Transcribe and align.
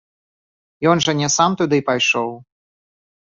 Ён 0.91 0.97
жа 1.07 1.11
не 1.19 1.29
сам 1.35 1.51
туды 1.61 1.77
пайшоў. 1.89 2.31